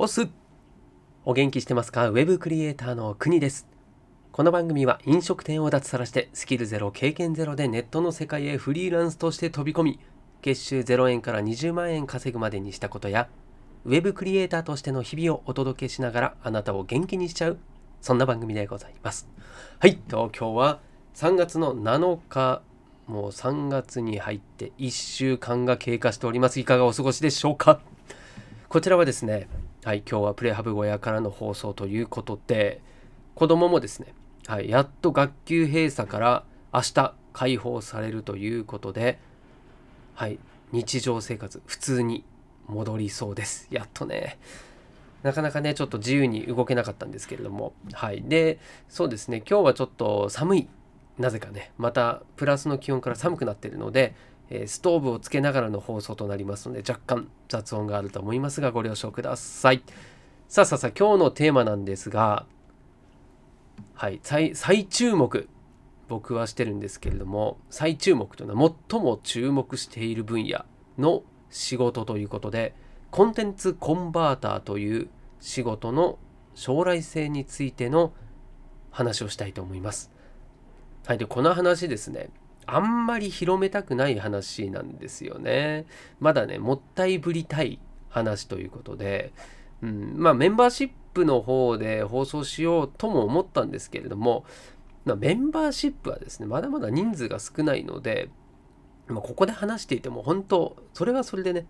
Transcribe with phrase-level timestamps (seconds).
[0.00, 0.28] おす
[1.24, 2.08] お元気してますか？
[2.08, 3.66] ウェブクリエイターの国です。
[4.30, 10.00] この番組は飲食店を脱サラしてスキルゼロ経験ゼロでネットの世界へフリーランスとして飛び込み
[10.40, 13.28] 月収0円から20万円稼ぐまでにしたことや
[13.84, 17.58] ウェブクリエイターとしての日々をお届けしながらあなたを元気にしちゃう
[18.00, 19.28] そんな番組でございます。
[19.80, 20.78] はい、と今日は
[21.16, 22.62] 3月の7日
[23.08, 26.60] もう3月に入って1週間が経過しております。
[26.60, 27.80] いかがお過ごしでしょうか？
[28.68, 29.48] こちらはですね、
[29.88, 32.82] はい、今日はプレハブ小屋からの放送ということで、
[33.34, 34.12] 子供もですね、
[34.46, 39.18] はい、やっと学級閉鎖から明日解放されるということで、
[40.12, 40.38] はい、
[40.72, 42.22] 日常生活普通に
[42.66, 43.66] 戻りそうです。
[43.70, 44.38] やっとね。
[45.22, 48.20] なかなかね、ちょっと自由に動けなかったんですけれども、はい。
[48.20, 48.58] で、
[48.90, 50.68] そうですね、今日はちょっと寒い。
[51.16, 54.14] なぜかね、またプラスの気温から寒くなっているので、
[54.50, 59.82] えストーブをつけながらの放送となりますので、若干雑音があると思いますが、ご了承ください。
[60.48, 62.46] さあさあさあ、今日のテーマなんですが、
[63.94, 65.48] はい、再再注目、
[66.08, 70.64] 僕はしてるんですけれども、再注目というのは最も注目している分野
[70.96, 72.74] の仕事ということで、
[73.10, 75.08] コンテンツコンバーターという
[75.40, 76.18] 仕事の
[76.54, 78.12] 将来性についての
[78.90, 80.10] 話をしたいと思います。
[81.06, 82.30] はい、で、この話ですね、
[82.70, 85.86] あんまり広めたくない話なんですよね。
[86.20, 87.78] まだね、もったいぶりたい
[88.10, 89.32] 話ということで、
[89.82, 94.44] うん、まあメンバーシップの方で放送しようとも思ったんですけれども、
[95.06, 98.28] まあ、メンバーシップはですね、まだまだ人数が少ないので、
[99.06, 101.66] まあ、ここで話していても本当、それはそれでね、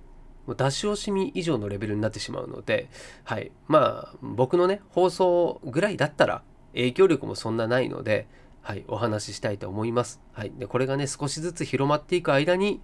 [0.49, 2.89] もう出し惜しみ以上のレベルになってしまうので、
[3.23, 3.53] はい。
[3.69, 8.27] まあ、僕のね、放送ぐらいだったら影響力もそんなないので、
[8.63, 10.21] はい、お話ししたいと思います。
[10.33, 10.53] はい。
[10.59, 12.81] で、これがね、少しずつ広まっていく間に、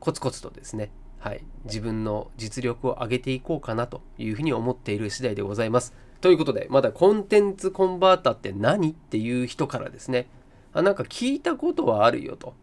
[0.00, 5.94] コツコツとですね、はい、自分の実力を上げていこうかなというふうに思っている次第でございます。
[6.20, 10.26] ということで、まだコンテンツコンバータって何っていう人からですね、
[10.74, 12.54] あ、なんか聞いたことはあるよと。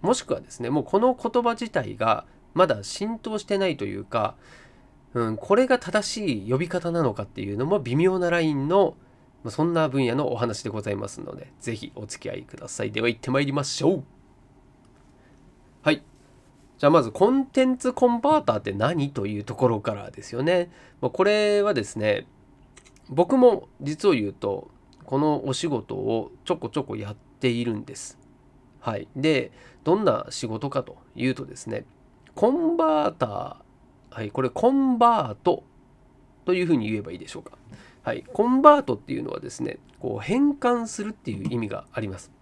[0.00, 4.34] もしくはですね、もうこの言葉自体がまだ浸透してないというか、
[5.14, 8.96] うん、これが正しい呼び方なのかっていうのも微妙なラインの、
[9.50, 12.92] そんな分野のお話でございますので、ぜひお付き合いください。
[12.92, 14.04] では行ってまいりましょう。
[15.82, 16.02] はい。
[16.78, 20.70] じゃあまずコンテンツコンバーターって何というところからですよね。
[21.00, 22.26] まこれはですね、
[23.08, 24.70] 僕も実を言うと、
[25.04, 28.18] このお仕事をちょこちょこやっているんです。
[28.80, 29.08] はい。
[29.16, 29.52] で、
[29.84, 31.84] どんな仕事かというとですね、
[32.34, 33.56] コンバーター、
[34.14, 35.64] はい、これコンバート
[36.44, 37.58] というふうに言えばいいでしょうか。
[38.02, 38.24] はい。
[38.32, 42.32] コンバートっていうのはですね、こう変換するっていう意味があります。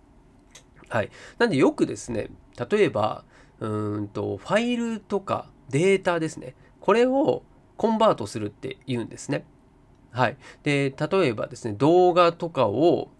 [0.88, 1.10] はい。
[1.38, 2.30] なんでよくですね、
[2.70, 3.24] 例えば、
[3.60, 6.54] うんと、ファイルとかデータですね。
[6.80, 7.42] これを
[7.76, 9.44] コンバートするって言うんですね。
[10.12, 10.36] はい。
[10.62, 13.10] で、例えばですね、動画とかを、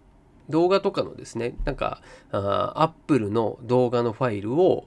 [0.49, 4.85] 動画とかのですね、なんか、あ Apple の動画のファイルを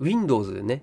[0.00, 0.82] Windows でね、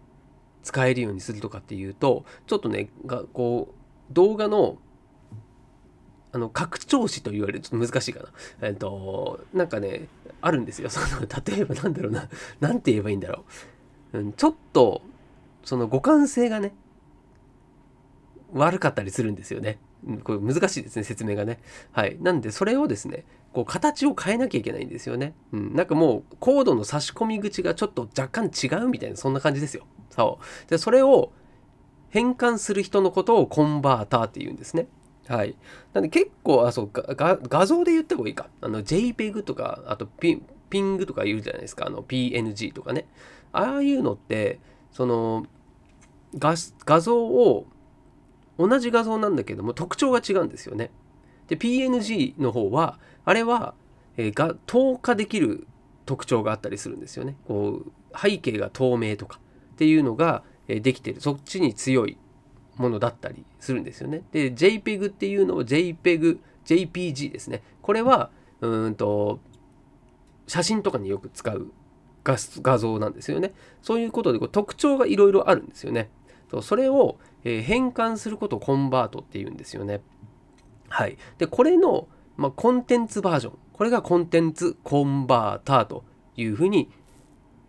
[0.63, 4.77] 使えるようにするとかっていうと、ちょっとね、がこう、動画の
[6.35, 8.67] あの拡張子と言われるちょっと難しいかな。
[8.67, 10.09] えっと、なんかね、
[10.41, 10.89] あるんですよ。
[10.91, 12.27] その例えばなんだろうな。
[12.59, 13.45] なんて言えばいいんだろ
[14.11, 14.17] う。
[14.17, 15.01] うん、ちょっと、
[15.63, 16.75] その互換性がね、
[18.51, 19.79] 悪かったりするんですよね。
[20.25, 21.61] これ難しいですね、説明がね。
[21.93, 22.17] はい。
[22.19, 23.23] なんで、それをですね、
[23.53, 25.35] こう形を変えなきゃいけないんですよね。
[25.53, 25.73] うん。
[25.73, 29.85] なんかもう、コードの差し込み口がちょっと若干違うみたいな、そんな感じですよ。
[30.09, 30.69] そう。
[30.69, 31.31] で、それを
[32.09, 34.87] 変換する人のことをコンバーターって言うんですね。
[35.27, 35.55] はい。
[35.93, 38.49] なんで結構、あ、そう、が画像で言った方がいいか。
[38.61, 41.87] あの、JPEG とか、あとピン、ピングとか言うじゃないですか。
[41.87, 43.07] あの、PNG とかね。
[43.51, 44.59] ああいうのって、
[44.91, 45.45] その、
[46.37, 47.65] 画画像を、
[48.57, 50.91] 同じ画像なんだけども特徴が違うんですよね。
[51.47, 53.73] で、PNG の方は、あれは、
[54.17, 55.67] えーが透過できる
[56.05, 57.35] 特徴があったりするんですよね。
[57.47, 59.39] こう、背景が透明とか
[59.73, 61.19] っていうのが、えーできてる。
[61.21, 62.17] そっちに強い
[62.75, 64.23] ものだったりするんですよね。
[64.31, 67.63] で、JPEG っていうのを JPEG、JPG ですね。
[67.81, 68.29] これは、
[68.61, 69.39] うんと、
[70.47, 71.71] 写真とかによく使う
[72.23, 73.53] 画画像なんですよね。
[73.81, 76.09] そういうことでこう特徴がいろいろあるんですよね。
[76.51, 80.01] そそれを、えー変換することをコンバートっていうんですよね。
[80.89, 81.17] はい。
[81.37, 82.07] で、これの、
[82.37, 83.57] まあ、コンテンツバージョン。
[83.73, 86.03] これがコンテンツコンバーターと
[86.37, 86.89] いうふうに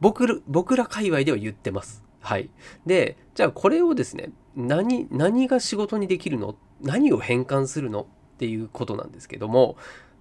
[0.01, 2.05] 僕僕ら界隈では言ってます。
[2.27, 2.51] はい。
[2.87, 6.57] で、じゃあこれをですね、何、何が仕事にできるの？
[6.81, 8.01] 何を変換するの？
[8.01, 8.07] っ
[8.39, 9.77] ていうことなんですけども、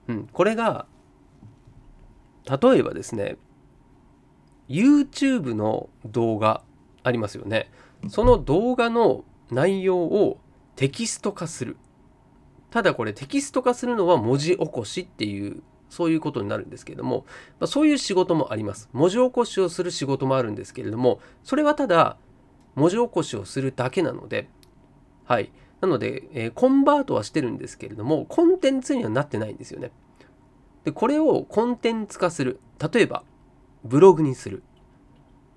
[0.08, 0.86] うん、これが、
[2.48, 3.38] 例えばですね、
[4.70, 6.62] YouTube の動画
[7.02, 7.72] ありますよね。
[8.08, 10.38] その動画の内容を
[10.76, 11.76] テキスト化する。
[12.70, 17.26] ただこれテキスト化するのは文字起こしっていうそういうことになるんですけれども、
[17.60, 18.90] まあ、そういう仕事もあります。
[18.94, 22.18] 文字起こしをする仕事もあるんですけれども、それはただ
[22.76, 24.50] 文字起こしをするだけなので、
[25.26, 25.52] はい。
[25.82, 29.92] なので、えー、コンバートはしてるんですけれども、コンテンツにはなってないんですよね。
[30.84, 32.60] で、これをコンテンツ化する。
[32.94, 33.24] 例えば、
[33.84, 34.64] ブログにする。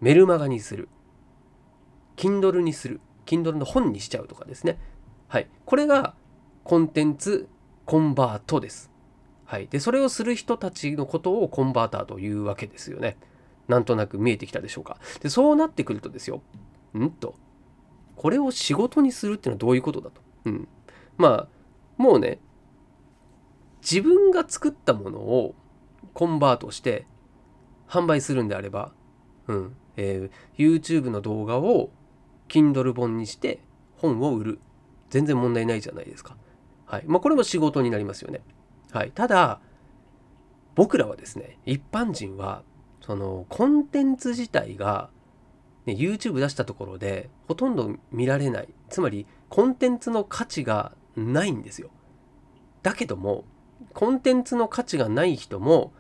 [0.01, 0.89] メルマガにする。
[2.17, 3.01] Kindle にする。
[3.27, 4.79] Kindle の本にしちゃうとかですね。
[5.29, 5.49] はい。
[5.65, 6.15] これが
[6.65, 7.49] コンテンツ
[7.85, 8.91] コンバートです。
[9.49, 9.67] はい。
[9.69, 13.17] で、それをする人たちのことをコンバーターというわけですよね。
[13.67, 14.99] なんとなく見えてきたでしょうか。
[15.21, 16.43] で、そうなってくるとですよ。
[16.95, 17.11] ん？
[17.13, 17.35] と。
[18.15, 20.21] これを仕事にするっていうのはどういうことだと。
[20.45, 20.69] うん。
[21.17, 21.49] まあ、
[21.97, 22.41] もうね、
[23.81, 25.55] 自分が作ったものを
[26.13, 27.07] コンバートして
[27.89, 28.93] 販売するんであれば、
[29.47, 31.89] うん、えー、YouTube の動画を
[32.49, 33.61] Kindle 本にして
[33.97, 34.59] 本を売る。
[35.09, 36.37] 全然問題ないじゃないですか。
[36.85, 37.05] はい。
[37.07, 38.43] まあ、これも仕事になりますよね。
[38.93, 39.11] はい。
[39.13, 39.61] ただ、
[40.75, 42.63] 僕らはですね、一般人は、
[43.01, 45.11] その、コンテンツ自体が、
[45.87, 48.69] ね、YouTube 出したところで、ほとんど見られない。
[48.89, 51.91] つまり、コンテンツの価値がないんですよ。
[52.83, 53.45] だけども、
[53.93, 55.93] コンテンツの価値がない人も、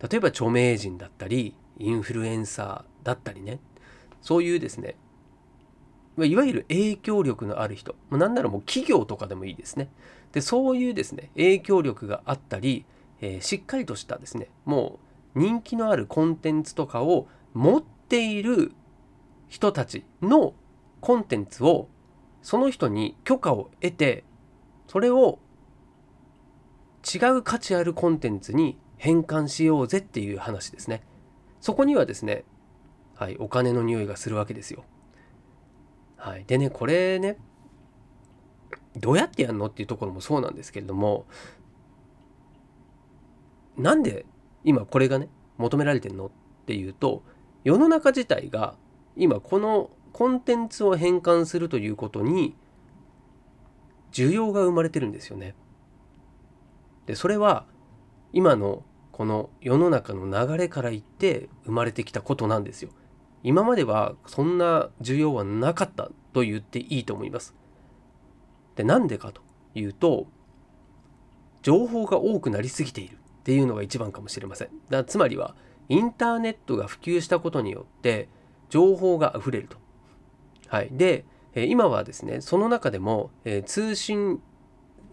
[0.00, 3.58] 例えば著名人だったり、インフルエンサーだったりね、
[4.22, 4.96] そういうですね、
[6.26, 9.90] いわゆる影響力のある人、なんならもう企業とかでもいいですね。
[10.32, 12.84] で、そういうですね、影響力があったり、
[13.20, 14.98] えー、しっかりとしたですね、も
[15.34, 18.72] う人気のあるコンテンツとかを持っている
[19.48, 20.54] 人たちの
[21.00, 21.88] コンテンツを
[22.42, 24.24] その人に許可を得て、
[24.86, 25.38] それを
[27.02, 31.02] 違う価値あるコンテンツに変換しようぜっていう話ですね。
[31.60, 32.44] そこにはですね、
[33.14, 34.84] はい、お金の匂いがするわけですよ。
[36.20, 37.38] はい、でね、これね、
[38.96, 41.24] どうやってやるのっていうところもそうなんですけれども、
[43.78, 44.26] なんで
[44.62, 46.30] 今これがね、求められてるのっ
[46.66, 47.22] ていうと、
[47.64, 48.74] 世の中自体が
[49.16, 52.54] 今このコンテンツを変換するということに
[54.12, 55.54] 需要が生まれてるんですよね。
[57.06, 57.64] でそれは
[58.34, 62.90] 今のこの世の中の流れから言って生まれてきたことなんですよ。
[63.42, 67.54] 今まではそんな需要はなかったと言っていいと思います。
[68.76, 69.42] でなんでかと
[69.74, 70.26] いうと
[71.62, 74.68] 情報が多くなりすぎているっていうのが一番かもしれません。
[74.88, 75.54] だつまりは
[75.88, 78.28] インターネットが普及したことによって
[78.68, 79.76] 情報が溢れると。
[80.68, 83.30] はい、で今はですねその中でも
[83.66, 84.40] 通信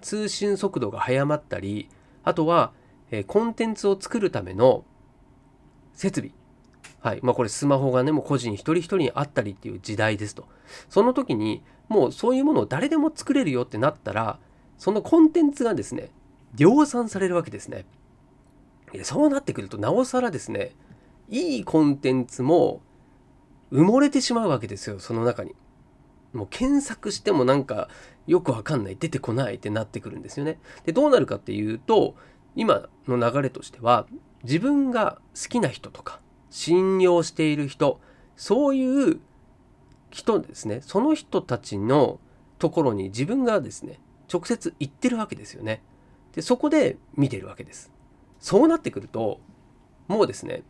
[0.02, 1.90] 通信速度が速まったり
[2.24, 2.74] あとは
[3.26, 4.86] コンテンツを作るための
[5.94, 6.36] 設備
[7.08, 7.20] はい。
[7.24, 10.46] まあ、これスマホがねもう個人一人一人にあったりっていう時代ですと。
[10.90, 14.40] その時にもうそういうものを誰でも作れるよってなったら
[14.78, 16.12] そのコンテンツがですね
[16.56, 17.86] 量産されるわけですね。
[19.04, 20.76] そうなってくるとなおさらですね
[21.30, 22.82] いいコンテンツも
[23.72, 25.56] 埋もれてしまうわけですよその中に。
[26.34, 27.88] もう検索してもなんか
[28.28, 30.60] よくわかんない出てこないってなってくるんですよね。
[30.86, 32.16] でどうなるかっていうと
[32.58, 34.08] 今の流れとしては
[34.44, 38.00] 自分が好きな人とか信用している人
[38.36, 39.20] そういう
[40.10, 40.82] 人ですね。
[40.82, 42.20] その人たちの
[42.60, 44.00] ところに自分がですね
[44.32, 45.82] 直接行ってるわけですよね。
[46.34, 47.92] でそこで見てるわけです。
[48.40, 49.40] そうなってくると
[50.08, 50.64] もうですね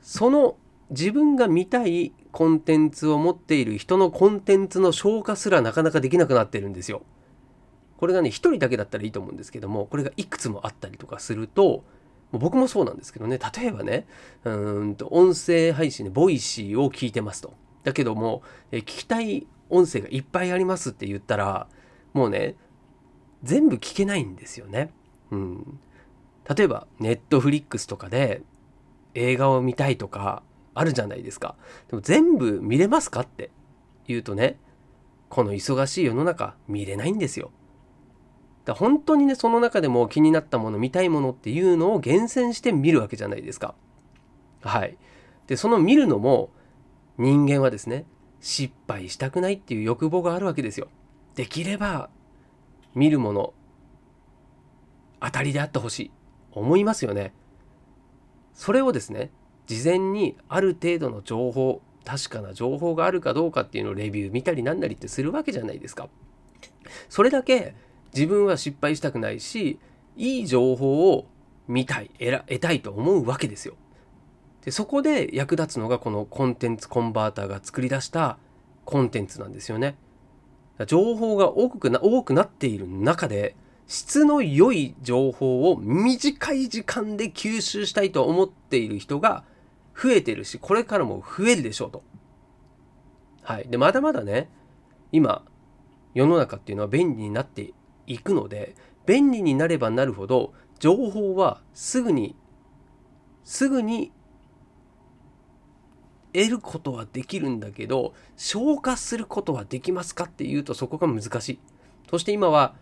[0.00, 0.56] その
[0.90, 7.02] 自分が見たいコンテンツを持っている人のコンテンツの消化すらなかなかできなくなってるんですよ。
[7.96, 11.84] これがね、1人だけだったらいいと思うんですけども、これがいくつもあったりとかすると、
[12.32, 14.06] もう僕もそうなんですけどね、例えばね、
[14.44, 17.54] うんと音声配信で Voicy を聞いてますと。
[17.84, 21.68] だけども、え聞きたい音声がいっぱいありますって言ったら、
[22.12, 22.56] もうね、
[23.42, 24.92] 全部聞けないんですよね。
[25.30, 25.80] うん。
[26.56, 28.42] 例えば、ネットフリックスとかで
[29.14, 30.42] 映画を見たいとか
[30.74, 31.56] あるじゃないですか。
[31.88, 33.50] でも全部見れますかって
[34.06, 34.58] 言うとね、
[35.28, 37.50] この忙しい世の中見れないんですよ。
[38.64, 43.74] だ本当にねその中でも気になったもの見たいものっていうのを厳選して見るわけじゃないですか。
[44.62, 44.96] はい。
[45.46, 46.50] でその見るのも
[47.18, 48.04] 人間はですね
[48.40, 50.88] 失敗したくないっていう欲望があるわけですよ。
[51.34, 52.10] できれば
[52.94, 53.54] 見るもの
[55.20, 56.10] 当たりであってほしい
[56.52, 57.32] 思いますよね。
[58.54, 59.30] それをですね
[59.66, 66.08] 事前にある程度の情報確かな情報があるかどうかっていうのをレビュー見たりなんなりってするわけじゃないですか。
[67.08, 67.74] それだけ
[68.14, 69.78] 自分は失敗したくないし
[70.16, 71.26] いい情報を
[71.68, 73.74] 見たい得たいと思うわけですよ。
[74.64, 78.38] でそこで役立つのがこのコンテンツコンバーターが作り出した
[78.84, 79.96] コンテンツなんですよね。
[80.86, 89.44] 情報が多くな多くなっている中で質の良い情報を短い時間で吸収したいと思っている人が
[90.00, 92.02] 増えてるしこれからも増えるでしょうと。
[93.42, 94.48] はい、でまだまだね
[95.10, 95.44] 今
[96.14, 97.72] 世の中っていうのは便利になって
[98.06, 98.74] いくので
[99.06, 102.34] 便利になればなるほど情報はすぐに
[103.44, 104.12] すぐに
[106.32, 111.58] 得ることはできるんだけど消化することはできますかっていうとそこが難しい。
[112.10, 112.74] そして今は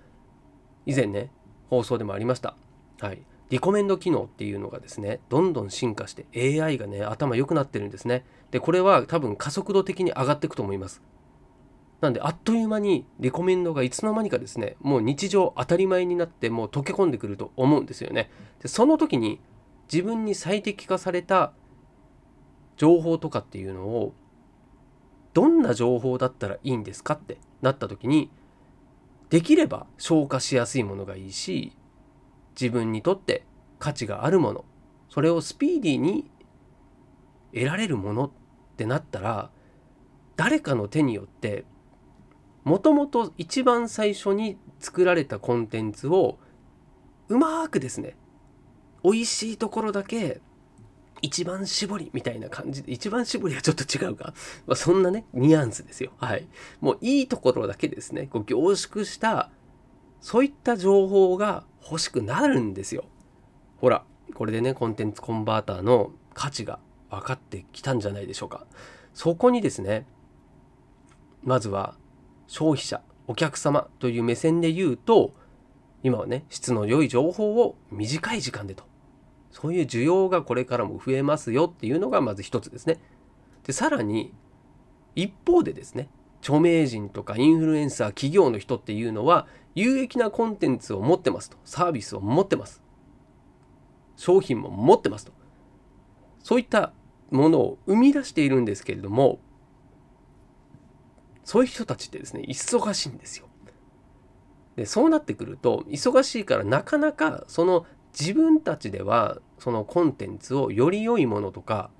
[0.86, 1.30] 以前ね
[1.68, 2.56] 放送でもありました。
[3.00, 3.22] はい。
[3.50, 6.26] リコメンド機能っていうのがですねどんどん進化して
[6.62, 8.24] AI がね頭良くなってるんですね。
[8.52, 11.02] でこれは多分加速度的に上がっていくと思います。
[12.00, 18.30] なんであっという間にリコメンドがいつの間にかですねもう日常当たり前になってもう溶け込んでくると思うんですよね。
[18.62, 19.40] でその時に
[19.92, 21.52] 自分に最適化された
[22.76, 24.14] 情報とかっていうのを
[25.34, 28.30] どんな情報だったらいいんですかってなった時に
[29.28, 31.76] できれば消化しやすいものがいいし
[32.60, 33.44] 自分にとって
[33.78, 34.64] 価値があるもの
[35.08, 36.30] それをスピーディーに
[37.52, 38.30] 得られるものっ
[38.76, 39.50] てなったら
[40.36, 41.64] 誰かの手によって
[42.64, 46.38] もともと一番最初に作られたコンテンツを
[47.28, 48.16] うまくですね
[49.02, 50.40] 美味しいところだけ
[51.22, 54.32] 一番絞りみたいな感じで、一番絞りはちょっと違うか。
[54.66, 56.12] まあ、そんなね、ニュアンスですよ。
[56.18, 56.46] はい。
[56.80, 59.50] もういいところだけですね、こう凝縮した、
[60.20, 63.04] そういった情報が欲しくなるんですよ。
[63.78, 66.78] ほら、これでね、コンテンツコンバーターの価値が
[67.10, 68.66] 分かってきたんじゃないでしょうか。
[69.12, 70.06] そこにですね、
[71.42, 71.96] まずは
[72.50, 75.32] 消費者、お客様という目線で言うと、
[76.02, 78.82] 今はね、質の良い情報を短い時間でと。
[79.52, 82.98] そういう需要がこれからも増えますよっていうのがまず一つですね。
[83.64, 84.34] で、さらに、
[85.14, 86.08] 一方でですね、
[86.42, 91.56] 著名人とかインフルエンサー、企業の人っていうのは、有益なコンテンツを持ってますと。
[91.64, 92.82] サービスを持ってます。
[94.16, 95.32] 商品も持ってますと。
[96.42, 96.92] そういった
[97.30, 99.38] ものを生み出しているんですけれども、
[101.50, 103.48] そういう人たちってですね、忙しいんですよ。
[104.76, 111.90] で、そうなってくると、忙しいからなかなかその自分たちではそのコンテンツをより良いものとか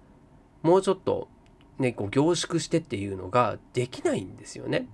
[0.62, 1.26] もうちょっと
[1.80, 4.87] ねこう凝縮してっていうのができないんですよね。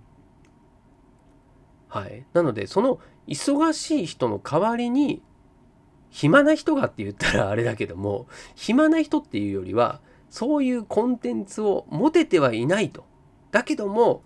[1.89, 2.99] はい、なのでその
[3.29, 5.23] 忙しい人の代わりに
[6.09, 13.05] 暇な人がって言ったらあれだけども暇な人っていうよりはそういうコンテンツを持ててはいないと。
[13.51, 14.23] だけども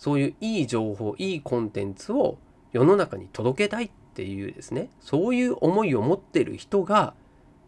[0.00, 2.38] そういういい情報いいコンテンツを
[2.72, 7.12] 世の中に届けたいっていうですねそういう思いを持ってる人が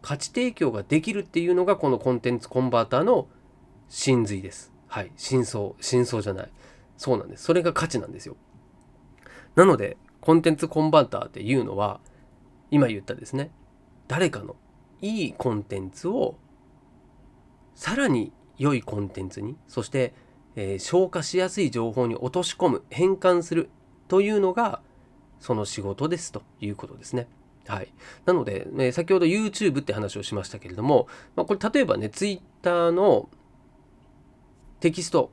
[0.01, 3.27] 価値提供ができるっていうのがこのコンテンツコンバーターの
[3.87, 4.73] 真髄です。
[4.87, 5.11] はい。
[5.15, 5.73] 真相。
[5.79, 6.49] 真相じゃない。
[6.97, 7.43] そうなんです。
[7.43, 8.35] それが価値なんですよ。
[9.55, 12.01] なので、コンテンツコンバーターっていうのは、
[12.69, 13.51] 今言ったですね、
[14.07, 14.55] 誰かの
[15.01, 16.35] いいコンテンツを
[17.75, 20.13] さらに良いコンテンツに、そして、
[20.55, 23.69] えー、消化しやすい情報に落とし込む、変換する
[24.07, 24.81] というのが、
[25.39, 27.27] その仕事ですということですね。
[27.67, 27.89] はい。
[28.25, 33.29] なので、ね、先ほど YouTube って話をしましたけれども、まあ、これ例えばね、Twitter の
[34.79, 35.31] テキスト、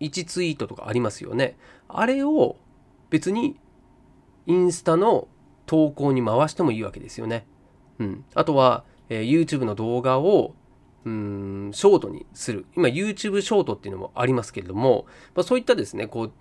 [0.00, 1.56] 1ツイートとかありますよね。
[1.88, 2.56] あれを
[3.10, 3.56] 別に
[4.46, 5.28] インスタの
[5.66, 7.46] 投稿に回してもいいわけですよね。
[7.98, 8.24] うん。
[8.34, 10.54] あとは、えー、YouTube の動画を
[11.04, 12.66] うん、ショートにする。
[12.76, 16.32] 今 YouTube ショートっていうのもありますけれども、まあ、そういったですね、こう、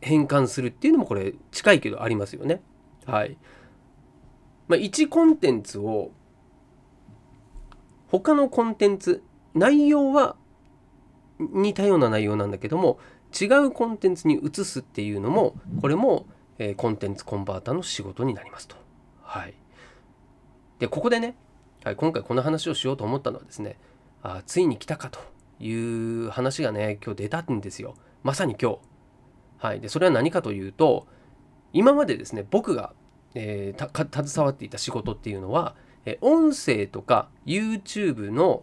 [0.00, 2.62] 変換するっていうのもこれ近いけどありますよね。
[3.06, 3.36] はい。
[4.68, 6.10] まあ、1コンテンツを
[8.08, 9.22] 他のコンテンツ
[9.54, 10.36] 内容は
[11.38, 12.98] 似たような内容なんだけども
[13.38, 16.26] 違うコンテンツに移すっていうのもこれも、
[16.58, 18.76] えー、コンテンツコンバーターの仕事になりますと。
[19.22, 19.54] はい。
[20.78, 21.34] でここでね、
[21.82, 23.78] はい、今回この話をしようと思ったのはですね
[24.24, 25.20] あついに来たかと
[25.60, 27.94] いう話がね今日出たんですよ。
[28.24, 28.78] まさに今日
[29.58, 31.06] はい、でそれは何かというと
[31.72, 32.92] 今までですね僕が、
[33.34, 38.62] えー、携わっていた仕事っていうのは、え音声とか YouTube の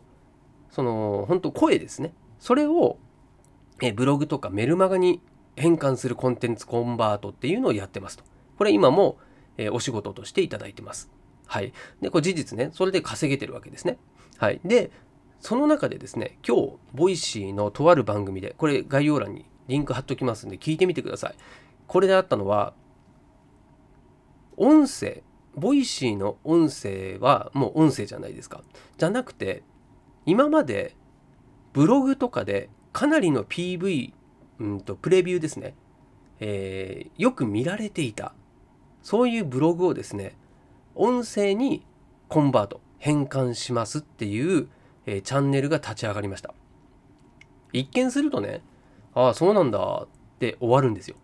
[0.69, 2.97] その本当声ですねそれを、
[3.81, 5.21] えブログとかメルマガに
[5.55, 8.23] 変換するコンテンツコンバートっていうのをやってますと。
[8.57, 9.17] これ今も、
[9.57, 11.09] えお仕事としていただいてます。
[11.47, 11.73] はい。
[11.99, 13.97] で、これ事実ね、それで稼げてるわけですね。
[14.37, 14.61] はい。
[14.63, 14.91] で、
[15.41, 21.35] その中でですね、今日、 Voicy のとある番組で、これ概要欄にリンク貼っときますんで聞いてみてください。
[21.87, 22.73] これであったのは、
[24.55, 25.23] 音声、
[25.55, 28.61] Voicy の音声はもう音声じゃないですか。
[28.97, 29.63] じゃなくて、
[30.25, 30.95] 今まで
[31.73, 34.13] ブログとかでかなりの PV、
[34.59, 35.73] うんとプレビューですね。
[36.39, 38.33] えー、よく見られていた
[39.03, 40.35] そういうブログをですね
[40.95, 41.85] 音声に
[42.29, 44.67] コンバート変換しますっていう、
[45.11, 46.53] えー、チャンネルが立ち上がりました。
[47.73, 48.61] 一見するとね
[49.13, 50.07] ああそうなんだっ
[50.39, 51.17] て終わるんですよ。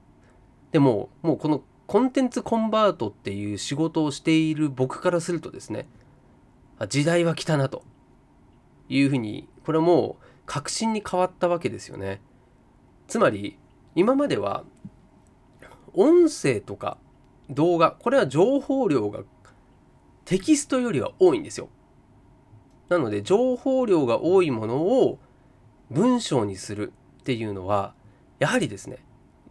[0.73, 5.87] でももうこのコンテンツコンバートっていう仕事をしている僕からするとですね
[6.89, 7.83] 時代は来たなと。
[8.89, 12.21] いうふうにこれはもう確信に変わったわけですよね。
[13.07, 13.57] つまり
[13.95, 14.65] 今までは
[15.93, 16.97] 音声とか
[17.49, 19.21] 動画これは情報量が
[20.25, 21.69] テキストよりは多いんですよ。
[22.89, 25.19] なので情報量が多いものを
[25.89, 27.93] 文章にするっていうのは
[28.39, 28.99] やはりですね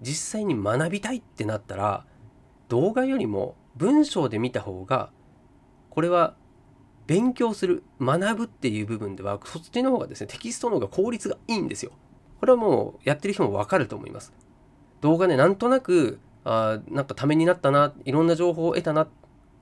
[0.00, 2.04] 実際に学びたいってなったら
[2.68, 5.10] 動画よりも文章で見た方が
[5.90, 6.34] これは
[7.06, 11.92] 勉強する学ぶっていう部分ではそっちの方がですねテキストの方が効率がいいんですよ。
[12.40, 14.32] これはもうやってる人もわかると思います。
[15.00, 19.08] 動画ねなんとなくあなんかためになったないろんな情報を得たな、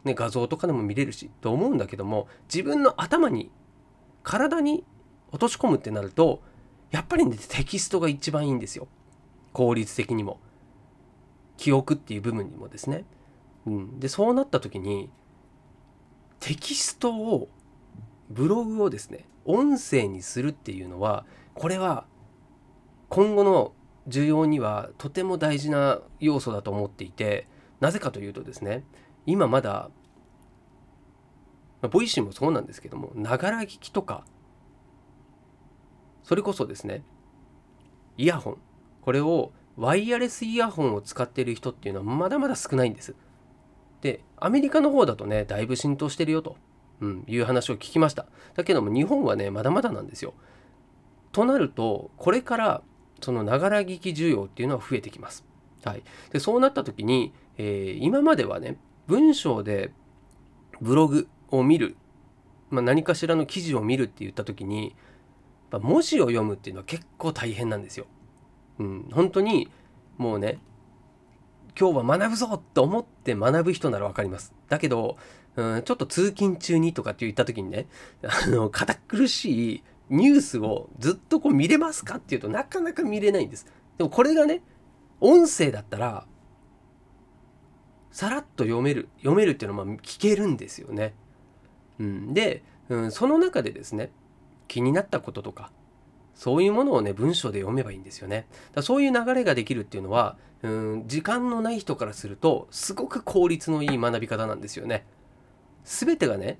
[0.04, 3.50] ね、画像とかでも見れるしと思うんだけども自分の頭に
[4.24, 4.84] 体に
[5.30, 6.42] 落とし込むってなると
[6.90, 8.88] やっぱりねテキストが一番いいんですよ。
[9.52, 10.40] 効率的にも。
[11.56, 13.04] 記憶っていう部分にもですね、
[13.64, 15.08] うん、でそうなった時に
[16.40, 17.48] テキストを
[18.28, 22.06] ブログをですね音声にするっていうのはこれは
[23.08, 23.72] 今後の
[24.08, 27.46] 需要にはとても大事な要素だと思っていて
[27.80, 28.84] なぜかというとですね
[29.26, 29.90] 今まだ、
[31.84, 34.24] まあ、 Voicy もそうなんですけどもながら聞きとか
[36.22, 37.02] それこそですね
[38.16, 38.56] イヤホン
[39.02, 43.14] これをワイヤレスイヤホンを使っている人っていうのはまだまだ少ないんです。
[44.00, 46.56] でアメリカの方だとねだいぶ浸透してるよと、
[47.00, 48.24] うん、いう話を聞きました。
[48.54, 50.32] だけども日本はねまだまだなんですよ。
[51.32, 52.82] となるとこれから
[53.20, 55.44] そのながら聞き需要っていうのは増えてきます。
[55.84, 59.92] はい、でそうなった時に、えー、今まではね文章で
[60.80, 61.96] ブログを見る、
[62.70, 64.94] まあ、何かしらの記事を見るって言った時に
[65.70, 68.06] 文字を読むっていうのは結構大変なんですよ。
[68.78, 69.70] うん、本当に
[70.18, 70.58] もうね
[71.78, 74.54] 今日は学ぶぞと思って学ぶ人なら分かります。
[74.68, 75.16] だけど、
[75.56, 77.86] うん、ちょっと通勤中にとかって言った時にね
[78.22, 83.66] あの堅苦しいニュースをずっとこう見れますかっていうとなかなか見れないんです。
[83.98, 84.62] でもこれがね
[85.20, 86.26] 音声だったら
[88.10, 91.14] さらっと読める読めるっていうのはまあ聞けるんですよね。
[91.98, 94.10] うん、で、うん、その中でですね
[94.68, 95.70] 気になったこととか
[96.34, 98.46] そういうものをね文章で読めばいいんですよね。
[98.74, 105.06] だそういう流れができるっていうのはうん時間のない人からするとすごく効率のいい学び方なんですよね。
[105.84, 106.58] 全てがね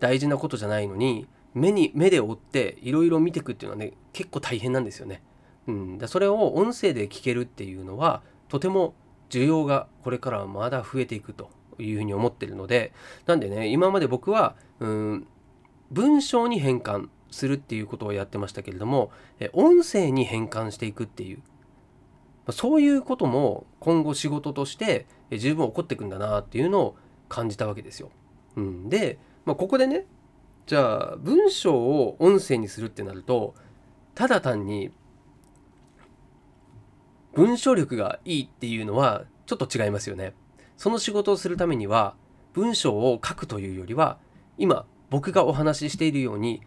[0.00, 5.22] 大事なことじゃないのに目に目で追っていろいろ見ていくっていうのはね結構大変なんですよね。
[5.66, 8.94] うん、だそれを音声で聞けるっていうのはとても
[9.30, 12.92] 需要がこれからはまだ増えていくというふうに思ってるので
[13.26, 15.26] なんでね今まで僕はうん
[15.90, 19.10] 文章に変換するっていうことをやってましたけれども
[19.52, 21.42] 音声に変換していくっていう
[22.52, 26.96] そういうことも今後仕事として十分起こっていくんだなっていうのを
[27.28, 28.10] 感じたわけですよ。
[28.56, 30.06] うん、で、まあ、ここでね
[30.66, 33.54] じゃあ文章を音声にするってなると
[34.14, 34.92] ただ単に
[37.34, 40.34] 文章力がいいっていうのはちょっと違いますよね。
[40.76, 42.14] その仕事をするためには
[42.52, 44.18] 文章を書くというよりは
[44.58, 46.62] 今僕がお話ししているように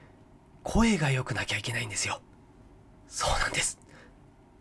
[0.63, 2.21] 声が良くなきゃいけないんですよ。
[3.07, 3.79] そうなんです。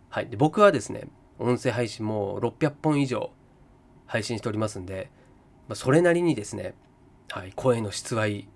[0.08, 0.28] はい。
[0.28, 3.30] で僕はですね、音声配信も600本以上
[4.06, 5.10] 配信しておりますんで、
[5.68, 6.74] まあ、それなりにですね、
[7.30, 8.48] はい、声の質はいい。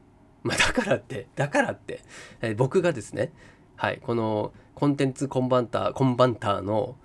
[0.42, 2.02] まあ、だからって、だからって、
[2.40, 3.32] え僕がですね、
[3.76, 6.96] はい、このコンテンツコンバンター、コンバンターの、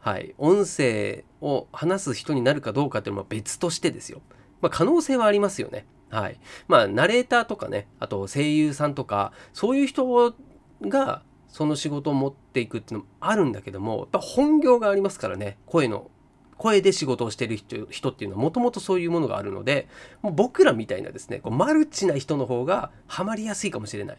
[0.00, 4.22] はい、音声を話す人になるかどうかっていうのは別としてですよ。
[4.60, 5.86] まあ、可能性はありますよね。
[6.10, 6.40] はい。
[6.68, 10.34] まあ、ナレーターとかね、あと声優さんとか、そういう人
[10.82, 16.10] がその仕事を持っていくっていうのもあるんだけども、やっぱ本業がありますからね、声の、
[16.56, 19.88] 声で仕事をしてる人人っていうのはもともとそういうものがあるので、
[20.22, 24.18] もう僕らみたいなですね、こうマルチな人の方がハマりやすいかもしれない。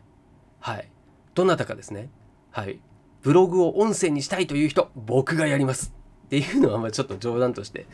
[0.59, 0.89] はい。
[1.35, 2.09] どなたかですね、
[2.51, 2.79] はい。
[3.21, 5.93] ブログを音声にしたいという人、僕がやります。
[6.27, 7.86] っていうのはまあちょっと冗談として。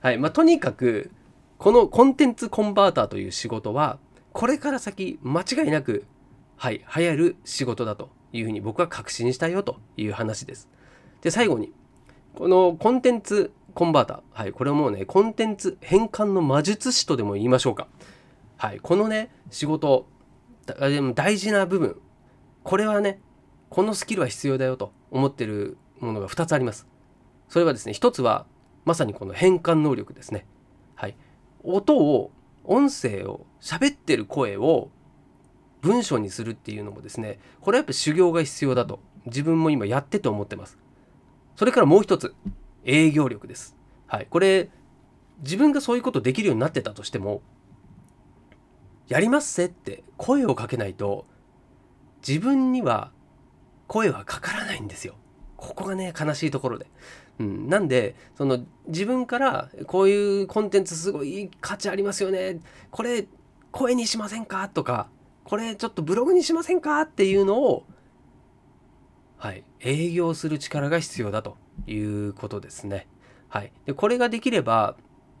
[0.00, 0.18] はい。
[0.18, 1.10] まあとにかく、
[1.58, 3.98] このコンテンツコンバーターという仕事は、
[4.32, 6.04] これから先間違いなく、
[6.56, 10.68] はい、流行る仕事だというふうに僕は確信したよという話です。
[11.22, 11.72] で、最後に、
[12.34, 17.86] このコンテンツコンバーター、はい、これはもうね、コンテンツ変換の魔術師とでも言いましょうか。
[18.56, 20.06] はい、このね、仕事、
[21.14, 21.96] 大事な部分、
[22.62, 23.20] これはね、
[23.74, 26.86] このスキルは必要だよと思ってるものが2つあります。
[27.48, 28.46] それはですね、1つは
[28.84, 30.46] まさにこの変換能力ですね。
[30.94, 31.16] はい。
[31.64, 32.30] 音を、
[32.62, 34.90] 音声を、喋ってる声を
[35.82, 40.78] 文章にするっていうのもですね、これはやっぱ修行が必要だと、自分も今やってて思ってます。
[41.56, 42.32] それからもう一つ、
[42.84, 43.74] 営業力です。
[44.06, 44.28] はい。
[44.30, 44.70] これ、
[45.40, 47.42] 自分がそういうことできるようになってたとしても、
[49.08, 51.26] やりますせって声をかけないと、
[52.24, 53.10] 自分には
[53.86, 55.14] 声はかからないんですよ。
[55.56, 56.86] ここがね、悲しいところで。
[57.38, 62.60] うん、なんで、その自分からこういうコンテンツすごい価値ありますよね。
[62.90, 63.26] これ
[63.70, 64.68] 声にしませんか？
[64.68, 65.08] とか、
[65.42, 67.00] これちょっとブログにしませんか？
[67.00, 67.84] っていうのを、
[69.36, 73.08] はい、営業する力が必要だということですね。
[73.48, 73.72] はい。
[73.84, 74.96] で、これができれば、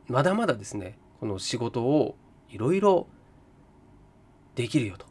[0.08, 2.16] まだまだですね、この仕事を
[2.48, 3.06] いろいろ
[4.54, 5.06] できるよと。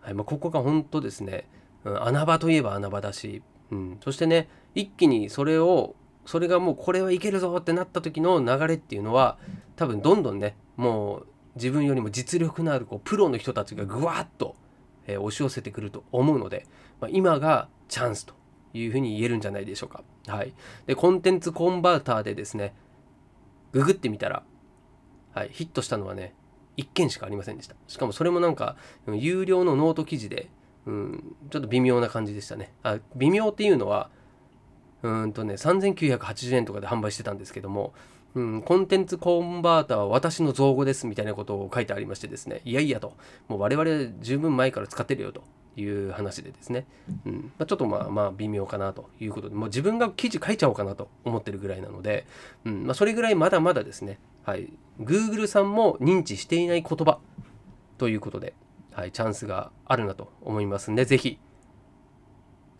[0.00, 1.48] はいまあ、ここが本当ですね、
[1.84, 5.94] うん、穴場といえば穴場だし、うん、そしてね、一気にそれを、
[6.26, 9.38] それがもうこれはいけるぞってなった時の流れっていうのは、
[9.76, 14.54] 多分どんどんね、もう自分よりも実力のあるこうプロの人たちがぐわっと、
[15.06, 16.66] えー、押し寄せてくると思うので、
[17.00, 18.34] まあ、今がチャンスと
[18.74, 20.04] いうふうに言えるんじゃないでしょうか。
[20.26, 20.52] はい。
[20.86, 22.74] で、コンテンツコンバーターでですね、
[23.72, 24.42] ググってみたら、
[25.34, 26.34] はい、ヒットしたのはね、
[26.76, 27.74] 1件しかありませんでした。
[27.86, 30.48] しかもそれもなんか、有料のノート記事で、
[30.88, 32.72] うん、ちょっと微妙な感じでしたね。
[32.82, 34.08] あ微妙っていうのは、
[35.02, 37.92] うんとね、3980円とかで販売してたんですけども、
[38.34, 43.12] うん、コンテンツコンバーターは私の造語ですみたいなことを書いてありましてですね、いやいやと、
[43.48, 45.42] もう我々十分前から使ってるよと
[45.76, 46.86] いう話でですね、
[47.26, 47.52] うん。
[47.58, 52.26] まあ、ちょっとまあまあ微妙かなということで、もう自分が記事書いちゃおうかなと思ってるぐらいなので、
[52.64, 52.86] うん。
[52.86, 57.18] まあ、それぐらいまだまだですね、はい、Google さんも認知していない言葉
[57.98, 58.54] ということで、
[58.98, 61.38] はい、チャンスがあるなと思いますんで、ぜひ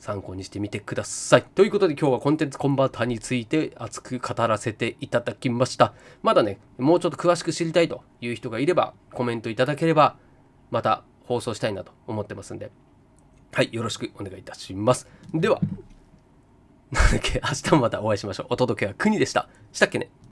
[0.01, 1.45] 参考にしてみてください。
[1.45, 5.95] ということで今日はコンテンツコンバーターについて熱く語らせていただきました。
[6.25, 10.17] まだね、もうちょっと詳しく知りたいという人がいればコメントいただければ
[10.73, 12.73] また放送したいなと思ってますんで、
[13.53, 15.07] はい、よろしくお願いいたします。
[15.33, 15.61] では、
[16.91, 18.47] なんだっけ、明日もまたお会いしましょう。
[18.51, 19.49] お届けは国でした。
[19.71, 20.11] したっけね？